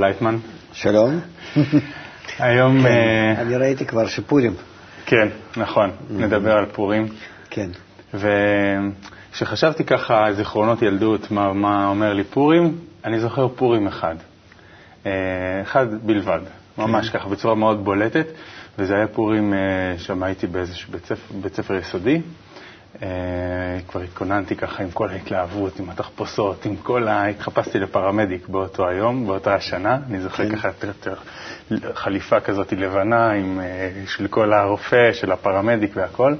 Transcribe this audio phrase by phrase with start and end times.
[0.00, 0.36] לייטמן.
[0.72, 1.20] שלום.
[2.38, 2.82] היום...
[2.82, 4.54] כן, אה, אני ראיתי כבר שפורים.
[5.06, 7.08] כן, נכון, נדבר על פורים.
[7.50, 7.70] כן.
[8.14, 14.14] וכשחשבתי ככה על זיכרונות ילדות, מה, מה אומר לי פורים, אני זוכר פורים אחד.
[15.06, 15.12] אה,
[15.62, 16.40] אחד בלבד,
[16.78, 18.26] ממש ככה, בצורה מאוד בולטת,
[18.78, 19.58] וזה היה פורים, אה,
[19.98, 22.20] שם הייתי באיזשהו בית ספר, בית ספר יסודי.
[23.02, 23.08] אה,
[23.88, 27.26] כבר התכוננתי ככה עם כל ההתלהבות, עם התחפושות, עם כל ה...
[27.26, 29.98] התחפשתי לפרמדיק באותו היום, באותה השנה.
[30.10, 30.56] אני זוכר כן.
[30.56, 31.14] ככה יותר
[31.94, 36.34] חליפה כזאת לבנה עם, אה, של כל הרופא, של הפרמדיק והכל.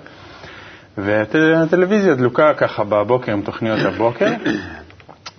[0.98, 4.30] והטלוויזיה דלוקה ככה בבוקר עם תוכניות הבוקר,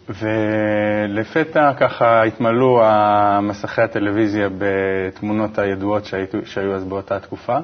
[0.09, 2.81] ולפתע ככה התמלאו
[3.41, 7.57] מסכי הטלוויזיה בתמונות הידועות שהיו, שהיו אז באותה תקופה.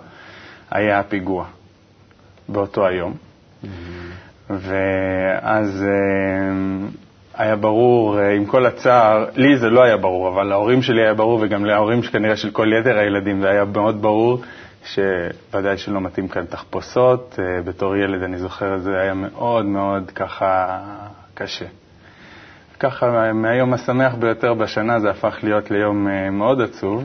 [0.72, 1.46] היה הפיגוע
[2.50, 3.27] באותו היום.
[4.50, 6.88] ואז אה,
[7.34, 11.14] היה ברור, אה, עם כל הצער, לי זה לא היה ברור, אבל להורים שלי היה
[11.14, 14.42] ברור, וגם להורים כנראה של כל יתר הילדים, זה היה מאוד ברור
[14.86, 17.40] שוודאי שלא מתאים כאן תחפושות.
[17.40, 20.80] אה, בתור ילד אני זוכר, זה היה מאוד מאוד ככה
[21.34, 21.66] קשה.
[22.80, 27.04] ככה, מהיום השמח ביותר בשנה זה הפך להיות ליום מאוד עצוב,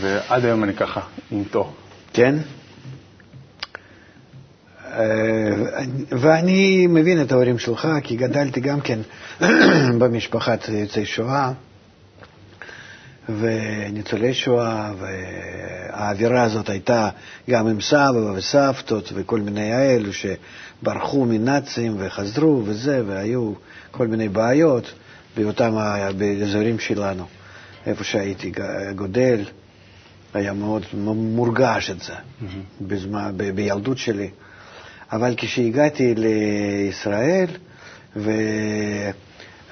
[0.00, 1.72] ועד היום אני ככה עם תור.
[2.12, 2.34] כן?
[4.96, 5.02] אה,
[6.10, 8.98] ואני מבין את ההורים שלך, כי גדלתי גם כן
[9.98, 11.52] במשפחת יוצאי שואה
[13.28, 17.08] וניצולי שואה, והאווירה הזאת הייתה
[17.50, 23.52] גם עם סבא וסבתות וכל מיני האלו שברחו מנאצים וחזרו וזה, והיו
[23.90, 24.92] כל מיני בעיות
[25.36, 27.24] באותם, ה- באזורים שלנו,
[27.86, 28.52] איפה שהייתי
[28.96, 29.44] גודל.
[30.34, 30.82] היה מאוד
[31.14, 32.12] מורגש את זה
[32.80, 34.30] בזמן, ב- בילדות שלי.
[35.12, 37.46] אבל כשהגעתי לישראל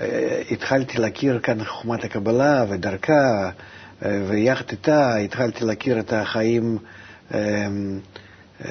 [0.01, 3.51] והתחלתי להכיר כאן חוכמת הקבלה ודרכה,
[4.03, 6.79] ויחד איתה התחלתי להכיר את החיים,
[7.35, 7.39] אה,
[8.65, 8.71] אה,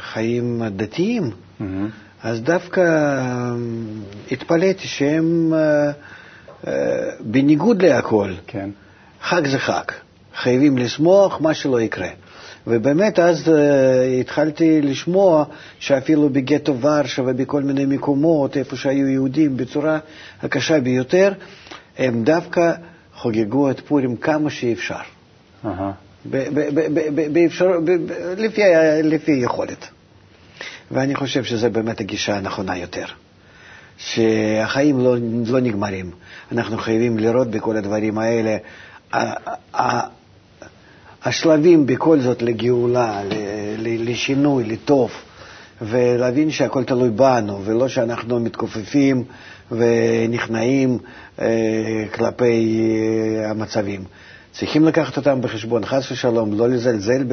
[0.00, 1.90] חיים דתיים, מהמם.
[2.24, 3.54] אז דווקא אה,
[4.30, 5.90] התפלאתי שהם, אה,
[6.66, 8.70] אה, בניגוד להכל, כן.
[9.22, 9.84] חג זה חג,
[10.36, 12.08] חייבים לשמוח מה שלא יקרה.
[12.66, 13.50] ובאמת אז uh,
[14.20, 15.44] התחלתי לשמוע
[15.78, 19.98] שאפילו בגטו ורשה ובכל מיני מקומות, איפה שהיו יהודים בצורה
[20.42, 21.32] הקשה ביותר,
[21.98, 22.72] הם דווקא
[23.14, 25.00] חוגגו את פורים כמה שאפשר,
[26.30, 27.70] ב- באפשר,
[28.36, 28.62] לפי,
[29.02, 29.88] לפי יכולת.
[30.90, 33.04] ואני חושב שזו באמת הגישה הנכונה יותר.
[33.96, 36.10] שהחיים לא, לא נגמרים.
[36.52, 38.56] אנחנו חייבים לראות בכל הדברים האלה.
[41.24, 43.20] השלבים בכל זאת לגאולה,
[43.78, 45.10] לשינוי, לטוב,
[45.82, 49.24] ולהבין שהכל תלוי בנו, ולא שאנחנו מתכופפים
[49.72, 50.98] ונכנעים
[51.40, 51.46] אה,
[52.14, 52.80] כלפי
[53.44, 54.04] אה, המצבים.
[54.52, 57.24] צריכים לקחת אותם בחשבון, חס ושלום, לא לזלזל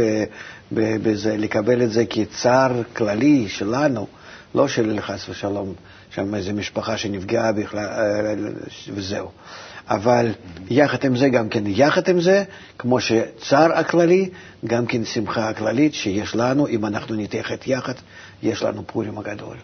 [0.71, 4.07] בזה, לקבל את זה כצער כללי שלנו,
[4.55, 5.73] לא של חס ושלום,
[6.09, 8.33] שם איזו משפחה שנפגעה בכלל, אה,
[8.93, 9.29] וזהו.
[9.89, 10.31] אבל
[10.69, 12.43] יחד עם זה, גם כן, יחד עם זה,
[12.77, 14.29] כמו שצער הכללי,
[14.65, 17.93] גם כן שמחה הכללית שיש לנו, אם אנחנו נתייחד יחד,
[18.43, 19.57] יש לנו פורים הגדול.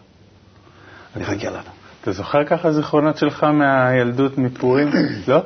[1.16, 1.70] מחכה לנו.
[2.02, 4.90] אתה זוכר ככה זיכרונות שלך מהילדות מפורים?
[5.28, 5.44] לא?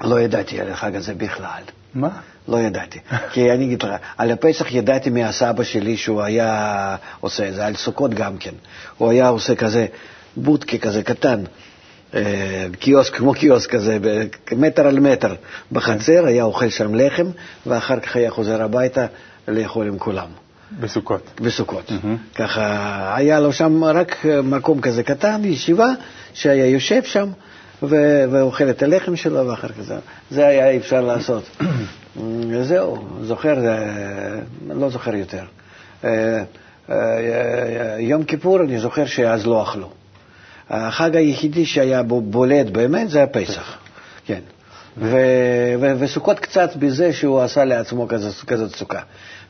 [0.00, 1.62] לא ידעתי על החג הזה בכלל.
[1.94, 2.10] מה?
[2.48, 2.98] לא ידעתי.
[3.32, 7.74] כי אני אגיד לך, על הפסח ידעתי מהסבא שלי שהוא היה עושה את זה, על
[7.74, 8.54] סוכות גם כן.
[8.98, 9.86] הוא היה עושה כזה
[10.36, 11.44] בודקה כזה קטן,
[12.14, 13.98] אה, קיוסק, כמו קיוסק כזה,
[14.52, 15.34] מטר על מטר
[15.72, 17.26] בחצר, היה אוכל שם לחם,
[17.66, 19.06] ואחר כך היה חוזר הביתה
[19.48, 20.28] לאכול עם כולם.
[20.80, 21.40] בסוכות.
[21.40, 21.90] בסוכות.
[21.90, 22.16] מהמם.
[22.34, 25.88] ככה, היה לו שם רק מקום כזה קטן, ישיבה,
[26.34, 27.28] שהיה יושב שם
[27.82, 29.94] ו- ואוכל את הלחם שלו, ואחר כך זה,
[30.30, 31.44] זה היה אפשר לעשות.
[32.62, 35.44] זהו, זוכר, אה, לא זוכר יותר.
[36.04, 36.42] אה,
[36.90, 39.90] אה, יום כיפור, אני זוכר שאז לא אכלו.
[40.70, 43.78] החג היחידי שהיה בו בולט באמת זה הפסח,
[44.26, 44.40] כן.
[45.98, 48.08] וסוכות קצת בזה שהוא עשה לעצמו
[48.46, 49.00] כזאת, סוכה.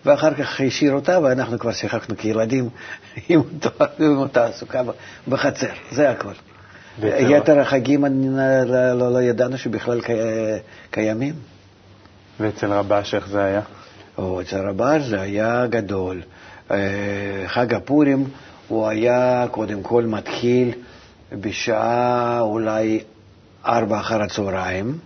[0.05, 2.69] ואחר כך השאיר אותה, ואנחנו כבר שיחקנו כילדים
[3.29, 4.83] עם, אותו, עם אותה סוכה
[5.29, 6.33] בחצר, זה הכל.
[7.03, 8.05] יתר החגים
[8.37, 10.13] לא, לא, לא ידענו שבכלל קי,
[10.91, 11.35] קיימים.
[12.41, 13.61] ואצל רבש איך זה היה?
[14.19, 16.23] או אצל רבש זה היה גדול.
[16.71, 16.77] אה,
[17.47, 18.25] חג הפורים
[18.69, 20.73] הוא היה קודם כל מתחיל
[21.33, 23.01] בשעה אולי
[23.67, 24.99] ארבע אחר הצהריים,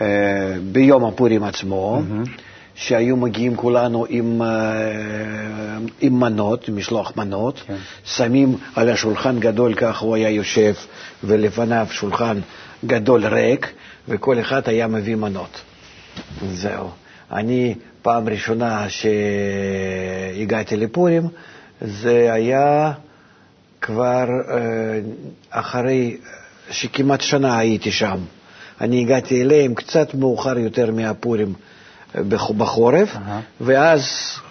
[0.00, 0.06] אה,
[0.72, 2.24] ביום הפורים עצמו, מהמם.
[2.74, 4.48] שהיו מגיעים כולנו עם, אה,
[6.00, 7.76] עם מנות, משלוח מנות, כן.
[8.04, 10.74] שמים על השולחן גדול, כך הוא היה יושב,
[11.24, 12.40] ולפניו שולחן
[12.86, 13.72] גדול ריק,
[14.08, 15.60] וכל אחד היה מביא מנות.
[16.52, 16.90] זהו.
[17.32, 21.22] אני, פעם ראשונה שהגעתי לפורים,
[21.80, 22.92] זה היה
[23.80, 24.56] כבר אה,
[25.50, 26.16] אחרי
[26.70, 28.18] שכמעט שנה הייתי שם.
[28.80, 31.52] אני הגעתי אליהם קצת מאוחר יותר מהפורים
[32.16, 32.22] אה,
[32.58, 33.18] בחורף, uh-huh.
[33.60, 34.02] ואז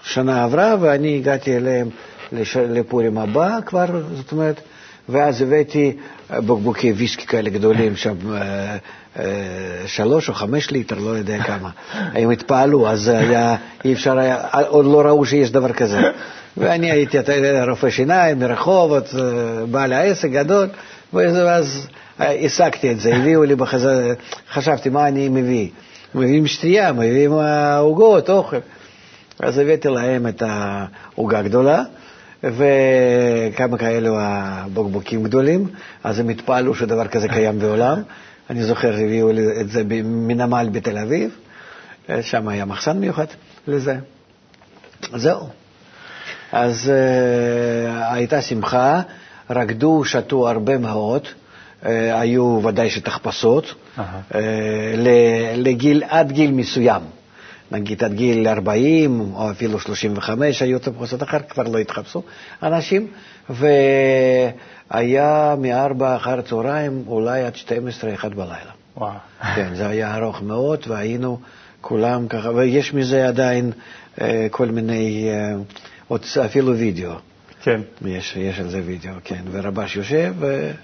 [0.03, 1.89] שנה עברה ואני הגעתי אליהם
[2.31, 2.57] לש...
[2.57, 4.61] לפורים הבא כבר, זאת אומרת,
[5.09, 5.93] ואז הבאתי
[6.31, 8.15] אה, בקבוקי ויסקי כאלה גדולים שם,
[9.85, 11.69] שלוש או חמש ליטר, לא יודע כמה.
[12.19, 13.55] הם התפעלו, אז היה,
[13.85, 15.99] אי אפשר היה, עוד לא ראו שיש דבר כזה.
[16.57, 17.17] ואני הייתי,
[17.67, 19.09] רופא שיניים מרחובות,
[19.71, 20.67] בעל העסק גדול,
[21.13, 24.13] ואז השגתי את זה, הביאו לי בחזרה,
[24.51, 25.69] חשבתי, מה אני מביא?
[26.15, 27.31] מביאים שתייה, מביאים
[27.79, 28.57] עוגות, אוכל.
[29.39, 31.83] אז הבאתי להם את העוגה הגדולה,
[32.43, 35.67] וכמה כאלו הבקבוקים גדולים,
[36.03, 38.01] אז הם התפעלו שדבר כזה קיים בעולם.
[38.49, 39.31] אני זוכר, הביאו
[39.61, 41.37] את זה מנמל בתל אביב,
[42.21, 43.25] שם היה מחסן מיוחד
[43.67, 43.95] לזה.
[45.15, 45.49] זהו.
[46.51, 49.01] אז uh, הייתה שמחה,
[49.49, 54.01] רקדו, שתו הרבה מאוד, uh, היו ודאי שתחפשות, uh-huh.
[54.31, 54.35] uh,
[55.55, 57.01] לגיל, עד גיל מסוים.
[57.73, 62.23] נגיד עד גיל 40 או אפילו 35 היו תחפושות, אחר כבר לא התחפשו
[62.63, 63.07] אנשים,
[63.49, 68.71] והיה מ-4 אחר הצהריים אולי עד 12, 1 בלילה.
[68.97, 69.11] וואו.
[69.55, 71.39] כן, זה היה ארוך מאוד, והיינו
[71.81, 73.71] כולם ככה, ויש מזה עדיין
[74.15, 74.21] uh,
[74.51, 75.29] כל מיני...
[76.07, 77.11] עוד אפילו וידאו.
[77.63, 77.81] כן.
[78.05, 79.41] יש, יש על זה וידאו, כן.
[79.51, 80.33] ורבש יושב,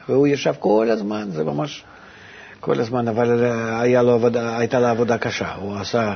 [0.09, 1.83] והוא ישב כל הזמן, זה ממש
[2.59, 3.27] כל הזמן, אבל
[4.01, 5.53] לו עבודה, הייתה לו עבודה קשה.
[5.55, 6.13] הוא עשה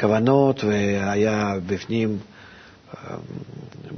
[0.00, 2.18] כוונות והיה בפנים,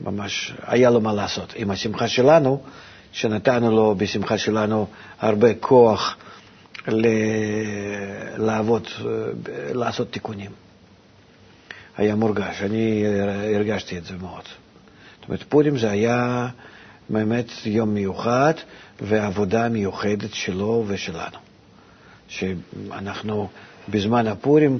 [0.04, 1.52] ממש, היה לו מה לעשות.
[1.56, 2.62] עם השמחה שלנו,
[3.12, 4.86] שנתנו לו בשמחה שלנו
[5.20, 6.16] הרבה כוח
[6.88, 7.06] ל...
[8.36, 8.88] לעבוד,
[9.74, 10.50] לעשות תיקונים.
[11.96, 13.04] היה מורגש, אני
[13.54, 14.42] הרגשתי את זה מאוד.
[15.20, 16.48] זאת אומרת, פורים זה היה
[17.08, 18.54] באמת יום מיוחד
[19.00, 21.38] ועבודה מיוחדת שלו ושלנו.
[22.28, 23.48] שאנחנו
[23.88, 24.78] בזמן הפורים,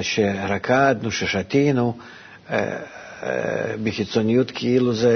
[0.00, 1.96] שרקדנו, ששתינו,
[2.50, 2.76] אה,
[3.22, 5.14] אה, בחיצוניות כאילו זה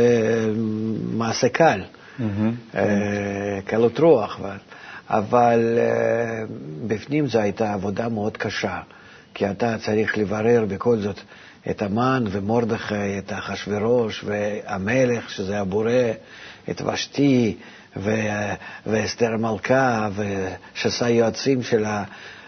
[1.12, 1.80] מעשה קל.
[3.66, 4.40] קלות רוח,
[5.10, 5.78] אבל
[6.86, 8.80] בפנים זו הייתה עבודה מאוד קשה.
[9.34, 11.20] כי אתה צריך לברר בכל זאת
[11.70, 15.92] את המן ומרדכי, את אחשורוש והמלך, שזה הבורא,
[16.70, 17.56] את ושתי
[18.86, 21.84] ואסתר המלכה, ושסה יועצים של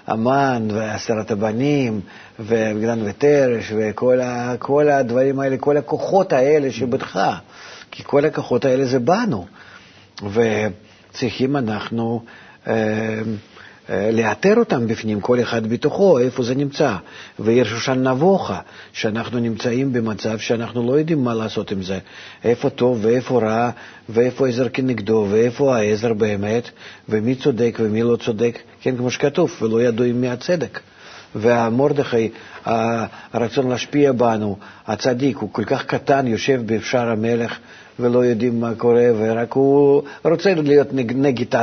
[0.07, 2.01] המן ועשרת הבנים
[2.41, 7.21] וגדן ותרש וכל הדברים האלה, כל הכוחות האלה שבתך,
[7.91, 9.47] כי כל הכוחות האלה זה בנו,
[10.33, 12.23] וצריכים אנחנו...
[12.67, 13.21] אה,
[13.89, 16.97] לאתר אותם בפנים, כל אחד בתוכו, איפה זה נמצא.
[17.39, 18.61] ועיר שושן נבוכה,
[18.93, 21.99] שאנחנו נמצאים במצב שאנחנו לא יודעים מה לעשות עם זה.
[22.45, 23.71] איפה טוב ואיפה רע,
[24.09, 26.71] ואיפה עזר כנגדו, ואיפה העזר באמת,
[27.09, 30.81] ומי צודק ומי לא צודק, כן, כמו שכתוב, ולא ידועים מהצדק.
[31.35, 32.31] והמרדכי,
[33.33, 34.57] הרצון להשפיע בנו,
[34.87, 37.59] הצדיק, הוא כל כך קטן, יושב בשער המלך,
[38.01, 41.55] ולא יודעים מה קורה, ורק הוא רוצה להיות נגד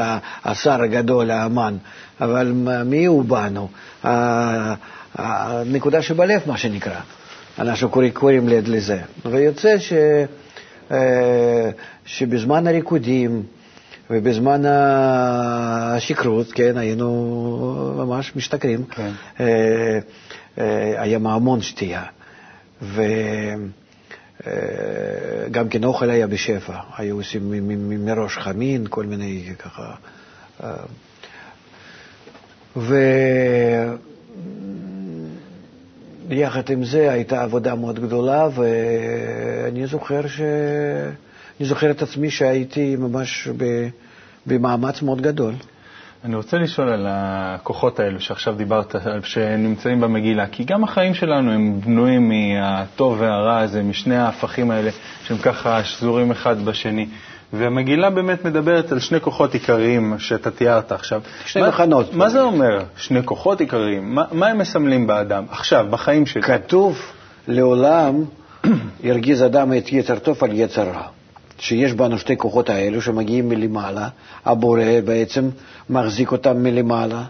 [0.43, 1.77] השר הגדול, האמן.
[2.21, 2.51] אבל
[2.85, 3.67] מי הוא בנו?
[5.15, 6.99] הנקודה שבלב, מה שנקרא.
[7.59, 8.99] אנחנו קוראים לזה.
[9.25, 9.93] ויוצא ש,
[10.91, 11.69] אה,
[12.05, 13.43] שבזמן הריקודים
[14.09, 18.85] ובזמן השכרות, כן, היינו ממש משתכרים.
[18.85, 19.11] כן.
[19.39, 19.99] אה,
[20.57, 22.03] אה, היה המון שתייה.
[22.81, 23.69] וגם
[25.69, 27.53] כן אוכל היה בשפע, היו עושים
[28.05, 29.93] מראש חמין, כל מיני ככה
[36.27, 40.41] ויחד עם זה הייתה עבודה מאוד גדולה, ואני זוכר, ש...
[41.59, 43.47] אני זוכר את עצמי שהייתי ממש
[44.45, 45.53] במאמץ מאוד גדול.
[46.23, 51.81] אני רוצה לשאול על הכוחות האלו שעכשיו דיברת, שנמצאים במגילה, כי גם החיים שלנו הם
[51.81, 54.91] בנויים מהטוב והרע הזה, משני ההפכים האלה,
[55.23, 57.07] שהם ככה שזורים אחד בשני.
[57.53, 61.21] והמגילה באמת מדברת על שני כוחות עיקריים שאתה תיארת עכשיו.
[61.45, 62.13] שני מה, מחנות.
[62.13, 64.15] מה זה אומר, שני כוחות עיקריים?
[64.15, 66.41] מה, מה הם מסמלים באדם, עכשיו, בחיים שלו?
[66.41, 66.99] כתוב,
[67.47, 68.23] לעולם
[69.03, 71.07] ירגיז אדם את יצר טוב על יצר רע.
[71.59, 74.07] שיש בנו שתי כוחות האלו שמגיעים מלמעלה,
[74.45, 75.49] הבורא בעצם
[75.89, 77.23] מחזיק אותם מלמעלה,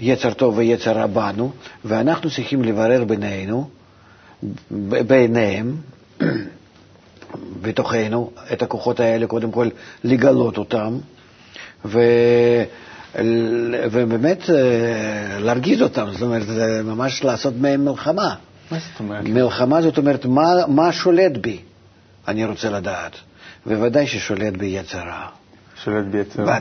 [0.00, 1.50] יצר טוב ויצר רע בנו,
[1.84, 3.68] ואנחנו צריכים לברר בינינו,
[5.06, 5.76] ביניהם,
[7.62, 9.68] בתוכנו את הכוחות האלה, קודם כל
[10.04, 10.98] לגלות אותם,
[13.14, 18.34] ובאמת אה, להרגיז אותם, זאת אומרת, זה ממש לעשות מהם מלחמה.
[18.70, 19.24] מה זאת אומרת?
[19.24, 21.58] מלחמה זאת אומרת, מה, מה שולט בי?
[22.28, 23.12] אני רוצה לדעת.
[23.66, 25.26] וודאי ששולט בי יצר רע.
[25.84, 26.42] שולט ביצר.
[26.42, 26.58] ודאי,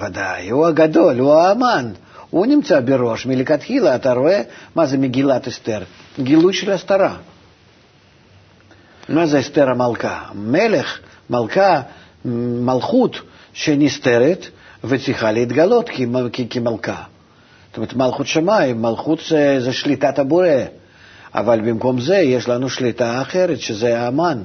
[0.00, 0.50] ודאי.
[0.50, 1.92] הוא הגדול, הוא האמן.
[2.30, 3.26] הוא נמצא בראש.
[3.26, 4.42] מלכתחילה אתה רואה
[4.74, 5.82] מה זה מגילת אסתר?
[6.18, 7.16] גילוי של הסתרה.
[9.12, 10.20] מה זה אסתר המלכה?
[10.34, 10.98] מלך,
[11.30, 11.80] מלכה,
[12.64, 13.16] מלכות
[13.52, 14.46] שנסתרת
[14.84, 15.90] וצריכה להתגלות
[16.50, 17.02] כמלכה.
[17.68, 20.46] זאת אומרת, מלכות שמיים, מלכות זה, זה שליטת הבורא.
[21.34, 24.42] אבל במקום זה יש לנו שליטה אחרת, שזה האמן.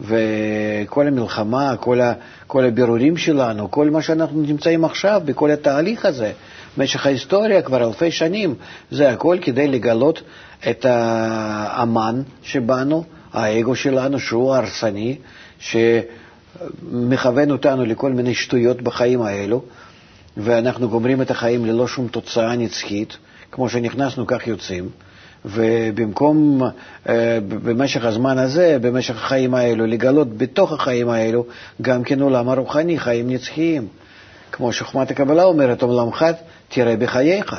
[0.00, 2.12] וכל המלחמה, כל, ה,
[2.46, 6.32] כל הבירורים שלנו, כל מה שאנחנו נמצאים עכשיו בכל התהליך הזה,
[6.76, 8.54] במשך ההיסטוריה כבר אלפי שנים,
[8.90, 10.22] זה הכל כדי לגלות
[10.70, 13.04] את האמן שבנו,
[13.34, 15.16] האגו שלנו, שהוא הרסני,
[15.58, 19.62] שמכוון אותנו לכל מיני שטויות בחיים האלו,
[20.36, 23.16] ואנחנו גומרים את החיים ללא שום תוצאה נצחית,
[23.50, 24.88] כמו שנכנסנו כך יוצאים.
[25.44, 26.62] ובמקום
[27.08, 31.46] אה, במשך הזמן הזה, במשך החיים האלו, לגלות בתוך החיים האלו
[31.82, 33.88] גם כן עולם הרוחני, חיים נצחיים.
[34.52, 36.24] כמו שחוכמת הקבלה אומרת, עולמך
[36.68, 37.54] תראה בחייך.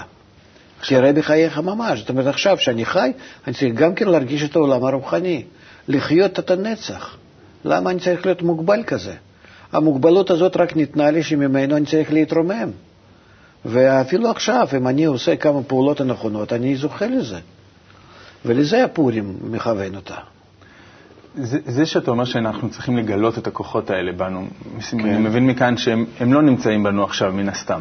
[0.87, 1.99] תראה בחייך ממש.
[1.99, 3.11] זאת אומרת, עכשיו שאני חי,
[3.47, 5.43] אני צריך גם כן להרגיש את העולם הרוחני,
[5.87, 7.17] לחיות את הנצח.
[7.65, 9.13] למה אני צריך להיות מוגבל כזה?
[9.71, 12.69] המוגבלות הזאת רק ניתנה לי שממנו אני צריך להתרומם.
[13.65, 17.39] ואפילו עכשיו, אם אני עושה כמה פעולות הנכונות, אני זוכה לזה.
[18.45, 20.15] ולזה הפורים מכוון אותה.
[21.35, 24.47] זה, זה שאתה אומר שאנחנו צריכים לגלות את הכוחות האלה בנו,
[24.91, 24.99] כן.
[24.99, 27.79] אני מבין מכאן שהם לא נמצאים בנו עכשיו, מן הסתם.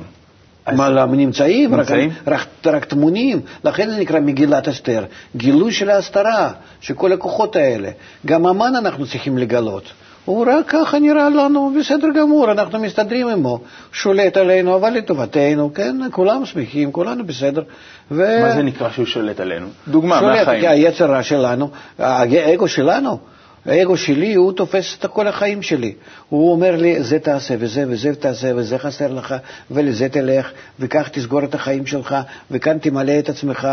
[0.72, 1.74] מה, למה נמצאים?
[1.74, 2.10] נמצאים?
[2.26, 5.04] רק, רק, רק טמונים, לכן זה נקרא מגילת אסתר.
[5.36, 7.88] גילוי של ההסתרה, של כל הכוחות האלה.
[8.26, 9.92] גם המן אנחנו צריכים לגלות.
[10.24, 13.60] הוא רק ככה נראה לנו בסדר גמור, אנחנו מסתדרים עמו,
[13.92, 17.62] שולט עלינו, אבל לטובתנו, כן, כולם שמחים, כולנו בסדר.
[18.10, 18.38] ו...
[18.42, 19.66] מה זה נקרא שהוא שולט עלינו?
[19.88, 20.60] דוגמה שולט, מהחיים.
[20.60, 23.18] שולט, היצר רע שלנו, האגו שלנו,
[23.66, 25.92] האגו שלי, הוא תופס את כל החיים שלי.
[26.28, 29.34] הוא אומר לי, זה תעשה וזה וזה תעשה וזה חסר לך,
[29.70, 32.16] ולזה תלך, וכך תסגור את החיים שלך,
[32.50, 33.68] וכאן תמלא את עצמך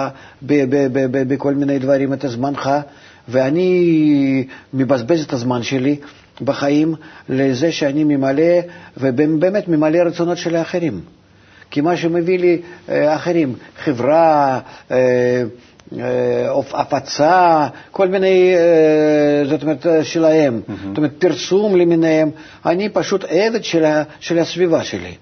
[1.27, 2.69] בכל מיני דברים, את הזמנך,
[3.27, 5.95] ואני מבזבז את הזמן שלי.
[6.41, 6.95] בחיים
[7.29, 8.53] לזה שאני ממלא,
[8.97, 11.01] ובאמת ממלא רצונות של האחרים.
[11.71, 14.59] כי מה שמביא לי אה, אחרים, חברה,
[14.91, 15.43] אה,
[16.73, 18.53] הפצה, כל מיני,
[19.49, 20.87] זאת אומרת, שלהם, mm-hmm.
[20.87, 22.31] זאת אומרת, פרסום למיניהם,
[22.65, 23.85] אני פשוט עבד של,
[24.19, 25.13] של הסביבה שלי.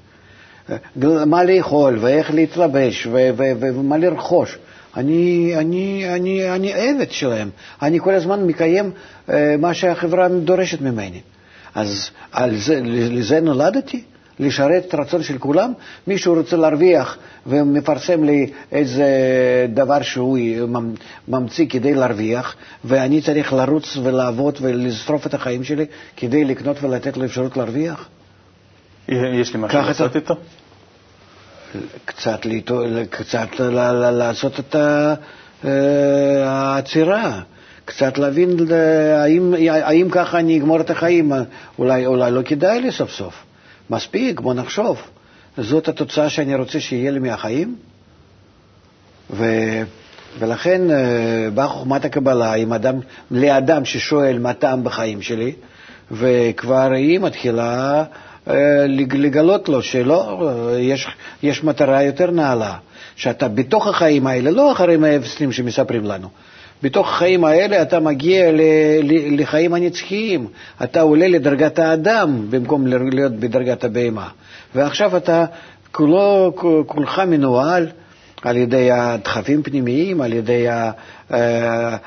[1.26, 4.58] מה לאכול ואיך להתלבש ומה לרכוש.
[4.98, 7.50] אני, אני, אני, אני עבד שלהם,
[7.82, 8.92] אני כל הזמן מקיים
[9.60, 11.22] מה שהחברה דורשת ממני.
[11.76, 14.04] אז על זה, לזה נולדתי?
[14.40, 15.74] לשרת את הרצון של כולם?
[16.08, 17.18] מישהו רוצה להרוויח
[17.48, 19.06] ומפרסם לי איזה
[19.74, 20.38] דבר שהוא
[21.28, 22.56] ממציא כדי להרוויח,
[22.86, 25.86] ואני צריך לרוץ ולעבוד ולשרוף את החיים שלי
[26.18, 28.08] כדי לקנות ולתת לו אפשרות להרוויח?
[29.10, 30.36] יש לי משהו לעשות איתו?
[32.06, 33.48] קצת, ליטו, קצת
[34.12, 34.76] לעשות את
[35.66, 35.70] אה,
[36.50, 37.42] העצירה,
[37.86, 41.32] קצת להבין אה, האם, האם ככה אני אגמור את החיים,
[41.80, 43.49] אולי, אולי לא כדאי לי סוף סוף.
[43.90, 45.02] מספיק, בוא נחשוב.
[45.58, 47.76] זאת התוצאה שאני רוצה שיהיה לי מהחיים?
[49.32, 49.46] ו...
[50.40, 52.96] ולכן אה, באה חוכמת הקבלה עם אדם,
[53.32, 55.54] לאדם ששואל מה טעם בחיים שלי,
[56.12, 58.04] וכבר היא מתחילה
[58.50, 61.08] אה, לגלות לו שלא, יש,
[61.44, 62.76] יש מטרה יותר נעלה,
[63.16, 66.30] שאתה בתוך החיים האלה, לא אחרי 120 שמספרים לנו,
[66.84, 68.52] בתוך החיים האלה אתה מגיע
[69.38, 70.48] לחיים הנצחיים,
[70.84, 74.28] אתה עולה לדרגת האדם במקום להיות בדרגת הבהמה,
[74.76, 75.46] ועכשיו אתה
[75.92, 76.54] כולו,
[76.86, 77.88] כולך מנוהל
[78.42, 80.66] על ידי הדחפים פנימיים, על ידי
[81.32, 81.98] אה,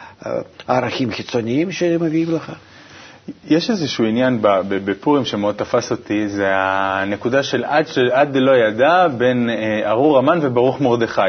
[0.68, 2.52] הערכים חיצוניים שמביאים לך.
[3.48, 4.38] יש איזשהו עניין
[4.68, 10.38] בפורים שמאוד תפס אותי, זה הנקודה של עד, עד דלא ידע בין אה, ארור המן
[10.42, 11.20] וברוך מרדכי.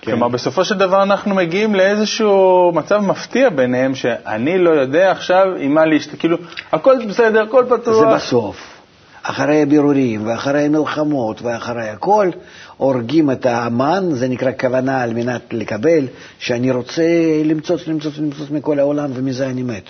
[0.00, 0.10] כן.
[0.10, 5.74] כלומר, בסופו של דבר אנחנו מגיעים לאיזשהו מצב מפתיע ביניהם, שאני לא יודע עכשיו עם
[5.74, 6.18] מה להשת...
[6.18, 6.36] כאילו,
[6.72, 8.10] הכל בסדר, הכל פתוח.
[8.10, 8.78] זה בסוף.
[9.22, 12.30] אחרי הבירורים ואחרי המלחמות ואחרי הכל,
[12.76, 16.06] הורגים את האמן, זה נקרא כוונה על מנת לקבל,
[16.38, 17.02] שאני רוצה
[17.44, 19.84] למצוץ, למצוץ, למצוץ מכל העולם ומזה אני מת.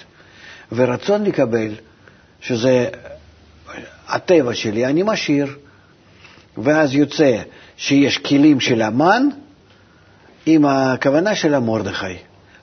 [0.73, 1.69] ורצון לקבל,
[2.41, 2.89] שזה
[4.09, 5.47] הטבע שלי, אני משאיר.
[6.59, 7.37] ואז יוצא
[7.77, 9.29] שיש כלים של המן
[10.51, 12.17] עם הכוונה של המרדכי.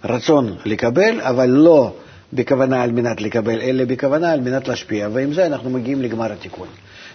[0.04, 1.94] רצון לקבל, אבל לא
[2.34, 6.68] בכוונה על מנת לקבל, אלא בכוונה על מנת להשפיע, ועם זה אנחנו מגיעים לגמר התיקון.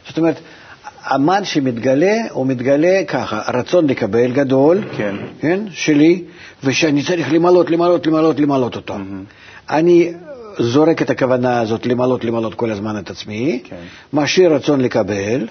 [0.08, 0.40] זאת אומרת,
[1.04, 5.16] המן שמתגלה, הוא מתגלה ככה, רצון לקבל גדול, כן.
[5.40, 6.24] כן, שלי,
[6.64, 8.96] ושאני צריך למלות, למלות, למלות, למלות אותו.
[9.70, 10.12] אני
[10.58, 13.76] זורק את הכוונה הזאת למלות, למלות כל הזמן את עצמי, כן.
[14.12, 15.46] משאיר רצון לקבל,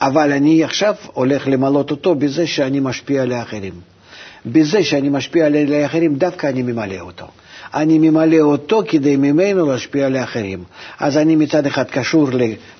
[0.00, 3.72] אבל אני עכשיו הולך למלות אותו בזה שאני משפיע על האחרים.
[4.46, 7.26] בזה שאני משפיע על האחרים, דווקא אני ממלא אותו.
[7.74, 10.64] אני ממלא אותו כדי ממנו להשפיע על האחרים.
[10.98, 12.28] אז אני מצד אחד קשור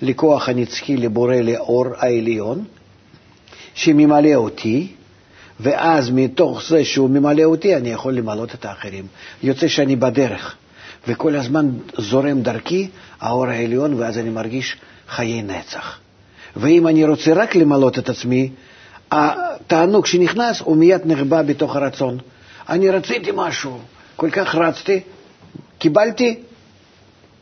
[0.03, 2.65] לכוח הנצחי, לבורא, לאור העליון,
[3.75, 4.87] שממלא אותי,
[5.61, 9.07] ואז מתוך זה שהוא ממלא אותי, אני יכול למלות את האחרים.
[9.43, 10.57] יוצא שאני בדרך,
[11.09, 12.89] וכל הזמן זורם דרכי
[13.21, 14.77] האור העליון, ואז אני מרגיש
[15.09, 15.99] חיי נצח.
[16.57, 18.51] ואם אני רוצה רק למלות את עצמי,
[19.11, 22.19] התענוג שנכנס הוא מיד נחבא בתוך הרצון.
[22.69, 23.79] אני רציתי משהו,
[24.17, 25.01] כל כך רצתי,
[25.79, 26.39] קיבלתי,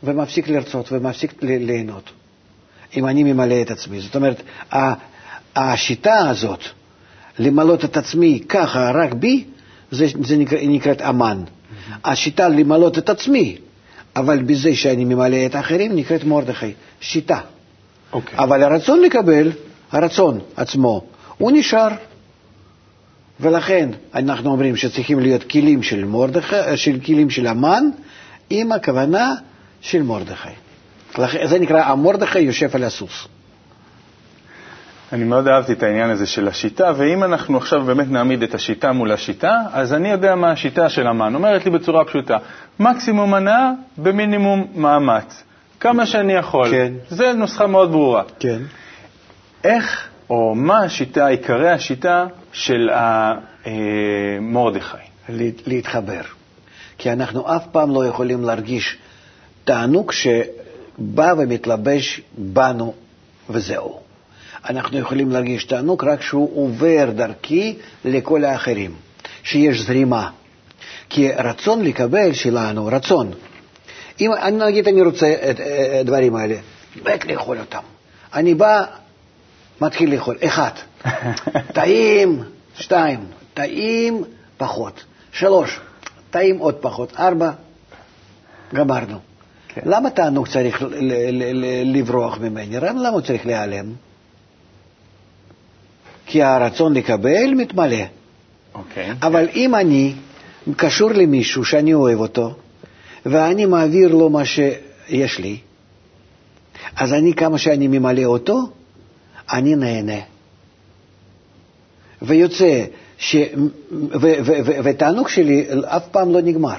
[0.02, 2.10] ומפסיק לרצות ומפסיק ליהנות.
[2.96, 4.00] אם אני ממלא את עצמי.
[4.00, 4.42] זאת אומרת,
[5.56, 6.60] השיטה הזאת,
[7.38, 9.44] למלות את עצמי ככה, רק בי,
[9.90, 11.42] זה, זה נקרא, נקראת אמן.
[12.04, 13.56] השיטה למלות את עצמי,
[14.16, 16.72] אבל בזה שאני ממלא את האחרים, נקראת מרדכי.
[17.00, 17.40] שיטה.
[18.12, 18.38] אוקיי.
[18.38, 19.52] אבל הרצון לקבל,
[19.92, 21.04] הרצון עצמו,
[21.38, 21.88] הוא נשאר.
[23.40, 27.84] ולכן אנחנו אומרים שצריכים להיות כלים של מרדכי, של כלים של המן,
[28.50, 29.34] עם הכוונה
[29.80, 30.48] של מרדכי.
[31.18, 33.28] לכן, זה נקרא, המרדכי יושב על הסוס.
[35.12, 38.92] אני מאוד אהבתי את העניין הזה של השיטה, ואם אנחנו עכשיו באמת נעמיד את השיטה
[38.92, 41.34] מול השיטה, אז אני יודע מה השיטה של המן.
[41.34, 42.38] אומרת לי בצורה פשוטה,
[42.80, 45.42] מקסימום הנאה במינימום מאמץ.
[45.80, 46.70] כמה שאני יכול.
[46.70, 46.92] כן.
[47.08, 48.22] זה נוסחה מאוד ברורה.
[48.40, 48.58] כן.
[49.64, 52.90] איך, או מה השיטה, עיקרי השיטה של
[54.40, 54.96] מרדכי?
[55.66, 56.20] להתחבר.
[56.98, 58.98] כי אנחנו אף פעם לא יכולים להרגיש
[59.64, 62.94] תענוג שבא ומתלבש בנו
[63.50, 64.00] וזהו.
[64.68, 68.94] אנחנו יכולים להרגיש תענוג רק שהוא עובר דרכי לכל האחרים,
[69.42, 70.30] שיש זרימה.
[71.08, 73.30] כי רצון לקבל שלנו, רצון.
[74.20, 75.56] אם אני נגיד אני רוצה את
[76.00, 76.56] הדברים האלה,
[77.04, 77.82] מת לאכול אותם.
[78.34, 78.84] אני בא,
[79.80, 80.70] מתחיל לאכול, אחד,
[81.74, 82.42] טעים,
[82.74, 83.20] שתיים,
[83.54, 84.24] טעים
[84.56, 85.80] פחות, שלוש,
[86.30, 87.50] טעים עוד פחות, ארבע,
[88.74, 89.18] גמרנו.
[89.68, 89.80] כן.
[89.84, 90.84] למה תענוג צריך
[91.84, 92.80] לברוח ממני?
[92.80, 93.92] למה הוא צריך להיעלם?
[96.26, 98.04] כי הרצון לקבל מתמלא.
[98.74, 99.12] אוקיי.
[99.22, 100.14] אבל אם אני
[100.76, 102.54] קשור למישהו שאני אוהב אותו,
[103.26, 105.58] ואני מעביר לו מה שיש לי,
[106.96, 108.70] אז אני, כמה שאני ממלא אותו,
[109.52, 110.20] אני נהנה.
[112.22, 112.84] ויוצא,
[113.18, 113.36] ש...
[113.36, 116.76] ו- ו- ו- ותענוג שלי אף פעם לא נגמר.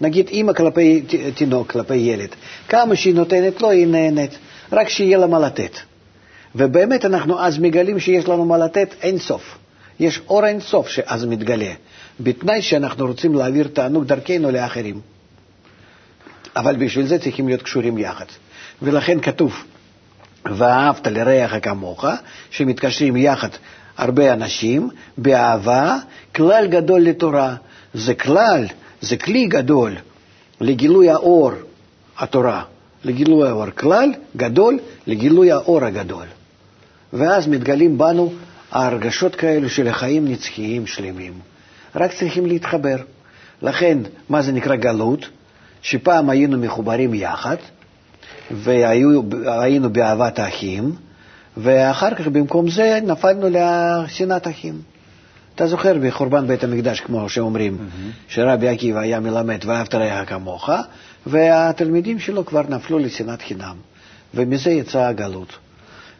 [0.00, 1.02] נגיד אימא כלפי
[1.34, 2.28] תינוק, כלפי ילד,
[2.68, 4.30] כמה שהיא נותנת לו, היא נהנית,
[4.72, 5.76] רק שיהיה לה מה לתת.
[6.54, 9.58] ובאמת אנחנו אז מגלים שיש לנו מה לתת אין סוף.
[10.00, 11.72] יש אור אין סוף שאז מתגלה,
[12.20, 15.00] בתנאי שאנחנו רוצים להעביר תענוג דרכנו לאחרים.
[16.56, 18.24] אבל בשביל זה צריכים להיות קשורים יחד.
[18.82, 19.64] ולכן כתוב,
[20.46, 22.04] ואהבת לרעך כמוך,
[22.50, 23.48] שמתקשרים יחד
[23.96, 25.96] הרבה אנשים באהבה,
[26.34, 27.54] כלל גדול לתורה.
[27.94, 28.66] זה כלל,
[29.00, 29.96] זה כלי גדול
[30.60, 31.52] לגילוי האור,
[32.18, 32.62] התורה,
[33.04, 33.70] לגילוי האור.
[33.70, 36.26] כלל גדול לגילוי האור הגדול.
[37.12, 38.32] ואז מתגלים בנו
[38.72, 41.32] ההרגשות כאלו של החיים נצחיים שלמים.
[41.94, 42.96] רק צריכים להתחבר.
[43.62, 43.98] לכן,
[44.28, 45.28] מה זה נקרא גלות?
[45.82, 47.56] שפעם היינו מחוברים יחד,
[48.50, 50.92] והיינו באהבת האחים,
[51.56, 54.82] ואחר כך במקום זה נפלנו לשנאת אחים.
[55.54, 58.32] אתה זוכר בחורבן בית המקדש, כמו שאומרים, mm-hmm.
[58.32, 60.70] שרבי עקיבא היה מלמד ואהבת רעך כמוך,
[61.26, 63.76] והתלמידים שלו כבר נפלו לשנאת חינם,
[64.34, 65.58] ומזה יצאה הגלות.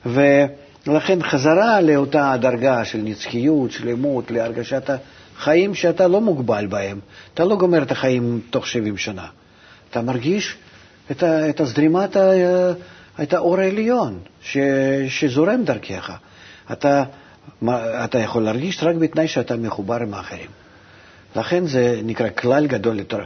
[0.07, 4.91] ולכן חזרה לאותה דרגה של נצחיות, שלמות, להרגשת
[5.39, 6.99] החיים שאתה לא מוגבל בהם.
[7.35, 9.27] אתה לא גומר את החיים תוך 70 שנה.
[9.91, 10.57] אתה מרגיש
[11.11, 12.31] את, את הזרימת, ה,
[13.23, 14.57] את האור העליון ש,
[15.09, 16.13] שזורם דרכך.
[16.73, 17.05] אתה,
[18.05, 20.51] אתה יכול להרגיש רק בתנאי שאתה מחובר עם האחרים.
[21.37, 23.25] לכן זה נקרא כלל גדול לתורה.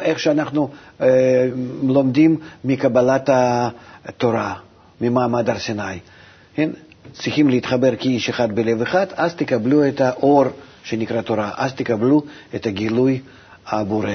[0.00, 1.48] איך שאנחנו אה,
[1.82, 3.30] לומדים מקבלת
[4.04, 4.54] התורה,
[5.00, 5.98] ממעמד הר סיני.
[6.54, 6.70] כן?
[7.12, 10.44] צריכים להתחבר כאיש אחד בלב אחד, אז תקבלו את האור
[10.82, 12.22] שנקרא תורה, אז תקבלו
[12.54, 13.20] את הגילוי
[13.66, 14.10] הבורא.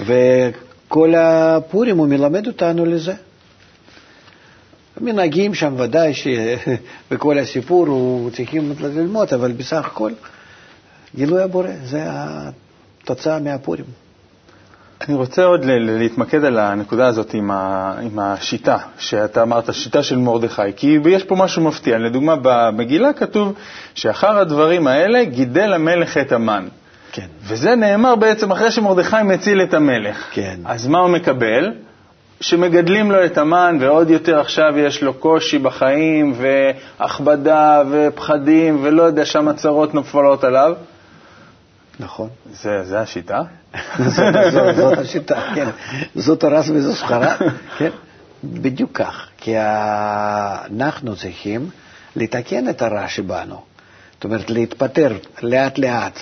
[0.00, 3.14] וכל הפורים הוא מלמד אותנו לזה.
[5.00, 10.12] מנהגים שם ודאי שבכל הסיפור הוא צריכים ללמוד, אבל בסך הכל
[11.14, 13.84] גילוי הבורא, זה התוצאה מהפורים.
[15.08, 20.16] אני רוצה עוד להתמקד על הנקודה הזאת עם, ה, עם השיטה, שאתה אמרת, שיטה של
[20.16, 21.98] מרדכי, כי יש פה משהו מפתיע.
[21.98, 23.52] לדוגמה, במגילה כתוב
[23.94, 26.68] שאחר הדברים האלה גידל המלך את המן.
[27.12, 27.26] כן.
[27.42, 30.26] וזה נאמר בעצם אחרי שמרדכי מציל את המלך.
[30.32, 30.60] כן.
[30.64, 31.72] אז מה הוא מקבל?
[32.40, 39.24] שמגדלים לו את המן, ועוד יותר עכשיו יש לו קושי בחיים, והכבדה, ופחדים, ולא יודע,
[39.24, 40.74] שם צרות נופלות עליו.
[42.00, 42.28] נכון.
[42.52, 43.42] זה, זה השיטה?
[43.98, 45.68] זאת, זאת, זאת השיטה, כן.
[46.14, 47.36] זאת הרס וזו סחרה,
[47.78, 47.90] כן.
[48.44, 51.70] בדיוק כך, כי אנחנו צריכים
[52.16, 53.60] לתקן את הרע שבנו.
[54.14, 56.18] זאת אומרת, להתפטר לאט-לאט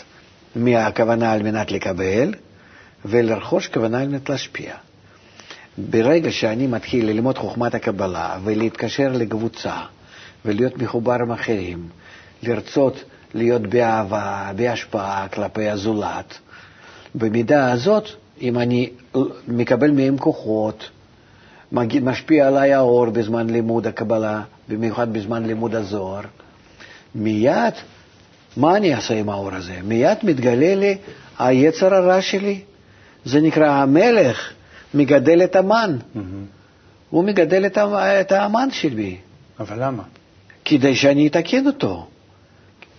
[0.57, 2.35] מהכוונה על מנת לקבל,
[3.05, 4.75] ולרכוש כוונה על מנת להשפיע.
[5.79, 9.77] ברגע שאני מתחיל ללמוד חוכמת הקבלה ולהתקשר לקבוצה
[10.45, 11.89] ולהיות מחובר עם אחרים,
[12.43, 16.39] לרצות להיות באהבה, בהשפעה כלפי הזולת,
[17.15, 18.09] במידה הזאת,
[18.41, 18.91] אם אני
[19.49, 20.91] מקבל מהם כוחות,
[21.73, 26.23] משפיע עליי האור בזמן לימוד הקבלה, במיוחד בזמן לימוד הזוהר,
[27.15, 27.75] מיד,
[28.57, 29.77] מה אני אעשה עם האור הזה?
[29.85, 30.97] מיד מתגלה לי
[31.39, 32.61] היצר הרע שלי.
[33.25, 34.53] זה נקרא המלך
[34.95, 35.97] מגדל את המן.
[35.99, 36.19] Mm-hmm.
[37.11, 39.17] הוא מגדל את המן שלי.
[39.61, 40.03] אבל למה?
[40.65, 42.07] כדי שאני אתקן אותו.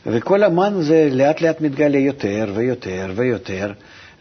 [0.06, 3.72] וכל המן זה לאט לאט מתגלה יותר ויותר ויותר.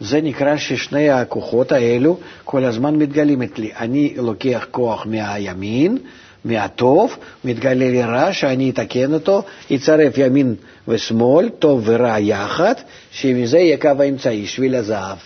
[0.00, 3.70] זה נקרא ששני הכוחות האלו כל הזמן מתגלים אצלי.
[3.76, 5.98] אני לוקח כוח מהימין,
[6.44, 10.54] מהטוב, מתגלה לי רע שאני אתקן אותו, יצרף ימין
[10.88, 12.74] ושמאל, טוב ורע יחד,
[13.10, 15.18] שמזה יהיה קו האמצעי, שביל הזהב,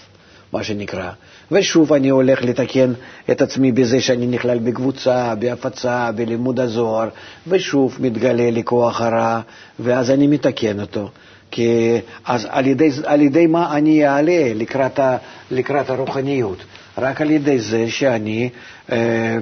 [0.52, 1.10] מה שנקרא.
[1.52, 2.92] ושוב אני הולך לתקן
[3.30, 7.08] את עצמי בזה שאני נכלל בקבוצה, בהפצה, בלימוד הזוהר,
[7.46, 9.40] ושוב מתגלה לי כוח הרע,
[9.80, 11.10] ואז אני מתקן אותו.
[11.50, 15.16] כי אז על ידי, על ידי מה אני אעלה לקראת, ה,
[15.50, 16.58] לקראת הרוחניות?
[16.98, 18.48] רק על ידי זה שאני,
[18.92, 19.36] אה,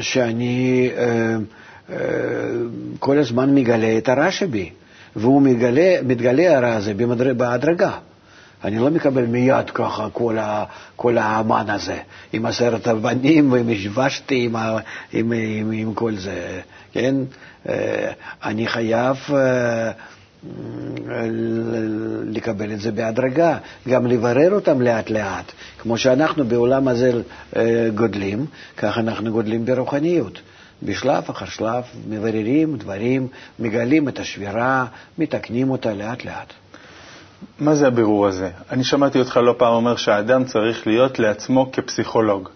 [0.00, 1.36] שאני אה,
[1.90, 1.96] אה,
[2.98, 4.70] כל הזמן מגלה את הרע שבי,
[5.16, 6.94] והוא מתגלה, מתגלה הרע הזה
[7.36, 7.92] בהדרגה.
[8.64, 10.64] אני לא מקבל מיד ככה כל, ה,
[10.96, 11.98] כל האמן הזה,
[12.32, 14.56] עם עשרת הבנים ועם ושבשתי, עם,
[15.12, 16.60] עם, עם, עם כל זה,
[16.92, 17.14] כן?
[18.44, 19.16] אני חייב
[22.26, 25.52] לקבל את זה בהדרגה, גם לברר אותם לאט-לאט.
[25.78, 27.12] כמו שאנחנו בעולם הזה
[27.94, 28.46] גודלים,
[28.76, 30.40] כך אנחנו גודלים ברוחניות.
[30.82, 34.86] בשלב אחר שלב מבררים דברים, מגלים את השבירה,
[35.18, 36.52] מתקנים אותה לאט-לאט.
[37.58, 38.50] מה זה הבירור הזה?
[38.70, 42.48] אני שמעתי אותך לא פעם אומר שהאדם צריך להיות לעצמו כפסיכולוג.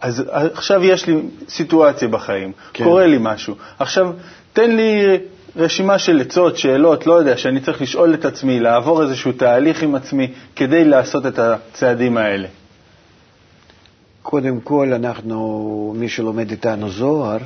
[0.00, 2.84] אז עכשיו יש לי סיטואציה בחיים, כן.
[2.84, 3.54] קורה לי משהו.
[3.78, 4.12] עכשיו,
[4.52, 5.18] תן לי
[5.56, 9.94] רשימה של עצות, שאלות, לא יודע, שאני צריך לשאול את עצמי, לעבור איזשהו תהליך עם
[9.94, 12.48] עצמי כדי לעשות את הצעדים האלה.
[14.22, 17.38] קודם כל, אנחנו, מי שלומד איתנו זוהר,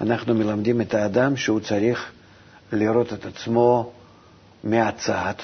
[0.00, 2.10] אנחנו מלמדים את האדם שהוא צריך
[2.72, 3.92] לראות את עצמו
[4.64, 5.34] מהצד,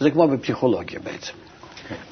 [0.00, 1.32] זה כמו בפסיכולוגיה בעצם.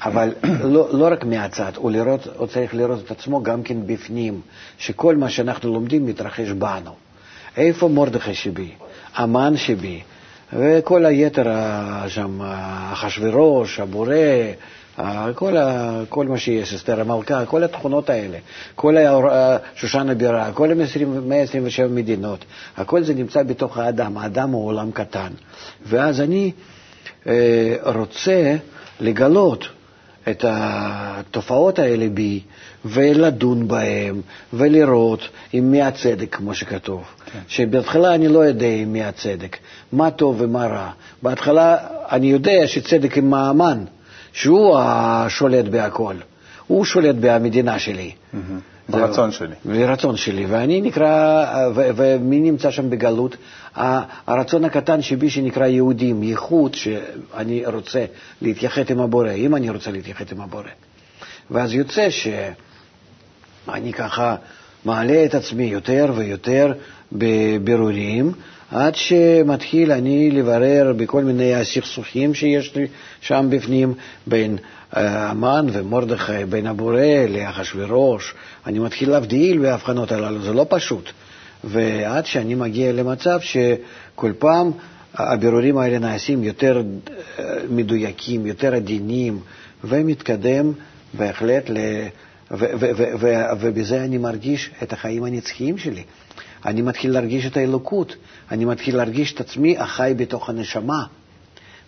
[0.01, 4.41] אבל לא, לא רק מהצד, הוא, לראות, הוא צריך לראות את עצמו גם כן בפנים,
[4.77, 6.91] שכל מה שאנחנו לומדים מתרחש בנו.
[7.57, 8.71] איפה מרדכי שבי,
[9.15, 10.01] המן שבי,
[10.53, 11.51] וכל היתר
[12.07, 12.39] שם,
[12.93, 14.13] אחשוורוש, הבורא,
[15.35, 18.37] כל, ה, כל מה שיש, אסתר המלכה, כל התכונות האלה,
[18.75, 18.95] כל
[19.75, 22.45] שושן הבירה, כל ה-127 מדינות,
[22.77, 25.31] הכל זה נמצא בתוך האדם, האדם הוא עולם קטן.
[25.85, 26.51] ואז אני
[27.27, 28.55] אה, רוצה
[28.99, 29.65] לגלות
[30.29, 32.39] את התופעות האלה בי
[32.85, 34.21] ולדון בהן
[34.53, 37.03] ולראות עם מי הצדק, כמו שכתוב.
[37.33, 37.39] כן.
[37.47, 39.57] שבהתחלה אני לא יודע עם מי הצדק,
[39.91, 40.91] מה טוב ומה רע.
[41.23, 41.77] בהתחלה
[42.11, 43.83] אני יודע שצדק עם האמן,
[44.33, 46.15] שהוא השולט בהכל.
[46.67, 48.11] הוא שולט במדינה שלי.
[48.11, 48.70] Mm-hmm.
[48.89, 49.55] ברצון שלי.
[49.65, 53.37] ברצון שלי, ואני נקרא, ומי נמצא שם בגלות?
[54.27, 58.05] הרצון הקטן שבי שנקרא יהודים, ייחוד שאני רוצה
[58.41, 60.63] להתייחד עם הבורא, אם אני רוצה להתייחד עם הבורא.
[61.51, 64.35] ואז יוצא שאני ככה
[64.85, 66.73] מעלה את עצמי יותר ויותר
[67.11, 68.31] בבירורים,
[68.71, 72.87] עד שמתחיל אני לברר בכל מיני הסכסוכים שיש לי
[73.21, 73.93] שם בפנים,
[74.27, 74.57] בין
[74.91, 78.33] המן ומרדכי, בין הבורא לאחשוורוש.
[78.65, 81.09] אני מתחיל להבדיל בהבחנות הללו, זה לא פשוט.
[81.63, 84.71] ועד שאני מגיע למצב שכל פעם
[85.13, 86.81] הבירורים האלה נעשים יותר
[87.39, 89.39] אה, מדויקים, יותר עדינים,
[89.83, 90.71] ומתקדם
[91.13, 91.77] בהחלט, ל...
[93.59, 96.03] ובזה אני מרגיש את החיים הנצחיים שלי.
[96.65, 98.15] אני מתחיל להרגיש את האלוקות,
[98.51, 101.03] אני מתחיל להרגיש את עצמי החי בתוך הנשמה.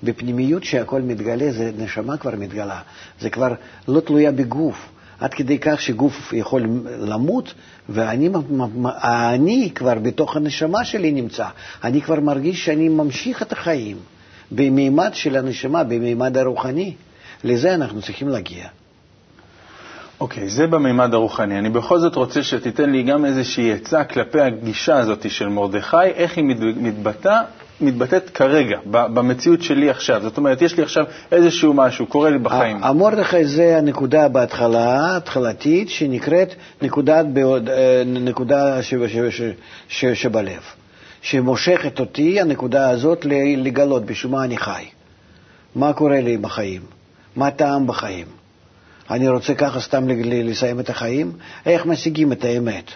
[0.04, 2.82] בפנימיות שהכל מתגלה, זה נשמה כבר מתגלה.
[3.20, 3.54] זה כבר
[3.88, 4.90] לא תלויה בגוף.
[5.20, 6.62] עד כדי כך שגוף יכול
[7.00, 7.54] למות,
[7.90, 11.46] ואני כבר בתוך הנשמה שלי נמצא.
[11.84, 13.98] אני כבר מרגיש שאני ממשיך את החיים
[14.52, 16.94] במימד של הנשמה, במימד הרוחני.
[17.44, 18.68] לזה אנחנו צריכים להגיע.
[20.24, 21.60] אוקיי, okay, זה במימד הרוחני.
[21.60, 26.38] אני בכל זאת רוצה שתיתן לי גם איזושהי עצה כלפי הגישה הזאת של מרדכי, איך
[26.38, 27.42] היא מתבטא,
[27.82, 30.22] מתבטאת כרגע, במציאות שלי עכשיו.
[30.22, 32.84] זאת אומרת, יש לי עכשיו איזשהו משהו, קורה לי בחיים.
[32.84, 39.42] המרדכי זה הנקודה בהתחלה, התחלתית, שנקראת נקודת, אה, נקודה ש, ש, ש,
[39.88, 40.62] ש, שבלב,
[41.22, 43.26] שמושכת אותי, הנקודה הזאת,
[43.58, 44.86] לגלות בשביל מה אני חי.
[45.76, 46.82] מה קורה לי בחיים?
[47.36, 48.43] מה הטעם בחיים?
[49.12, 51.32] אני רוצה ככה סתם לסיים את החיים?
[51.66, 52.92] איך משיגים את האמת?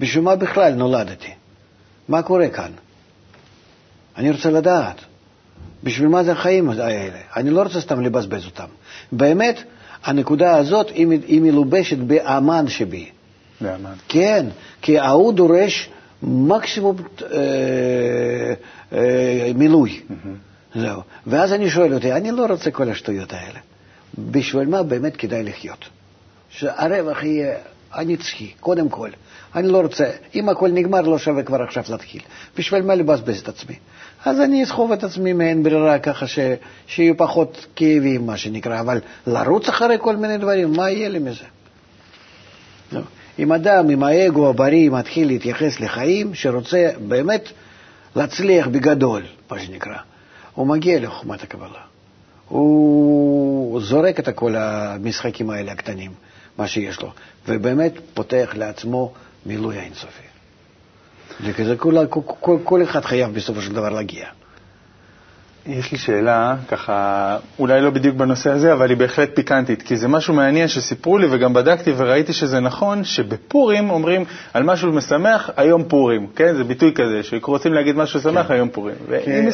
[0.00, 1.30] בשביל מה בכלל נולדתי?
[2.08, 2.70] מה קורה כאן?
[4.16, 5.00] אני רוצה לדעת.
[5.84, 7.18] בשביל מה זה החיים האלה?
[7.36, 8.66] אני לא רוצה סתם לבזבז אותם.
[9.12, 9.62] באמת,
[10.04, 13.08] הנקודה הזאת היא מלובשת באמן שבי.
[13.60, 13.92] באמן.
[14.08, 14.46] כן,
[14.82, 15.88] כי ההוא דורש
[16.22, 17.38] מקסימום אה,
[18.92, 20.00] אה, מילוי.
[20.10, 20.78] Mm-hmm.
[20.78, 21.00] זהו.
[21.26, 23.58] ואז אני שואל אותי, אני לא רוצה כל השטויות האלה.
[24.18, 25.84] בשביל מה באמת כדאי לחיות?
[26.50, 27.56] שהרווח יהיה
[27.92, 29.10] הנצחי, קודם כל.
[29.54, 32.20] אני לא רוצה, אם הכל נגמר, לא שווה כבר עכשיו להתחיל.
[32.58, 33.74] בשביל מה לבזבז את עצמי?
[34.24, 36.38] אז אני אסחוב את עצמי מעין ברירה ככה ש...
[36.86, 41.44] שיהיו פחות כאבים, מה שנקרא, אבל לרוץ אחרי כל מיני דברים, מה יהיה לי מזה?
[42.92, 43.00] לא.
[43.38, 47.48] אם אדם עם האגו הבריא מתחיל להתייחס לחיים, שרוצה באמת
[48.16, 49.96] להצליח בגדול, מה שנקרא,
[50.54, 51.80] הוא מגיע לחוכמת הקבלה.
[52.48, 56.12] הוא זורק את כל המשחקים האלה הקטנים,
[56.58, 57.10] מה שיש לו,
[57.48, 59.12] ובאמת פותח לעצמו
[59.46, 60.22] מילוי אינסופי.
[61.44, 62.06] וכזה כל,
[62.40, 64.26] כל, כל אחד חייב בסופו של דבר להגיע.
[65.66, 70.08] יש לי שאלה, ככה, אולי לא בדיוק בנושא הזה, אבל היא בהחלט פיקנטית, כי זה
[70.08, 74.24] משהו מעניין שסיפרו לי וגם בדקתי וראיתי שזה נכון, שבפורים אומרים
[74.54, 76.54] על משהו משמח, היום פורים, כן?
[76.56, 78.54] זה ביטוי כזה, שרוצים להגיד משהו שמח, כן.
[78.54, 78.94] היום פורים.
[79.24, 79.48] כן.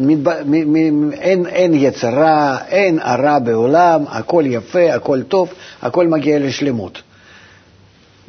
[0.00, 0.28] מב...
[0.44, 0.72] מ...
[0.72, 1.12] מ...
[1.12, 7.02] אין, אין יצרה, אין הרע בעולם, הכל יפה, הכל טוב, הכל מגיע לשלמות.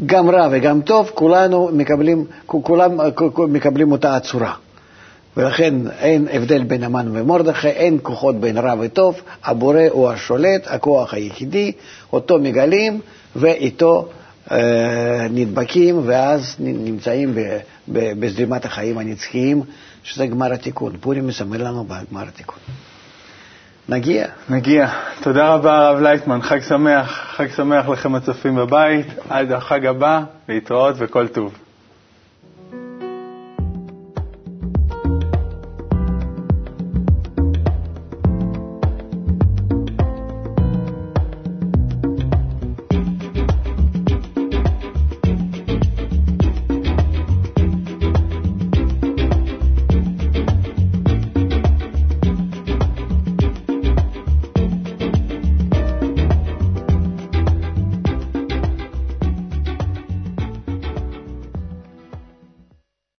[0.06, 2.92] גם רע וגם טוב, כולנו מקבלים, כולם
[3.48, 4.54] מקבלים אותה הצורה.
[5.38, 11.14] ולכן אין הבדל בין המן ומרדכי, אין כוחות בין רע וטוב, הבורא הוא השולט, הכוח
[11.14, 11.72] היחידי,
[12.14, 13.00] אותו מגלים
[13.36, 14.10] ואיתו
[14.52, 17.36] אה, נדבקים, ואז נמצאים
[17.88, 19.62] בזרימת החיים הנצחיים,
[20.04, 20.98] שזה גמר התיקון.
[21.00, 22.60] פורים מסמל לנו בגמר התיקון.
[23.90, 24.28] נגיע.
[24.50, 24.90] נגיע.
[25.22, 26.42] תודה רבה, הרב לייטמן.
[26.42, 27.22] חג שמח.
[27.36, 29.06] חג שמח לכם הצופים בבית.
[29.30, 31.63] עד החג הבא, להתראות וכל טוב.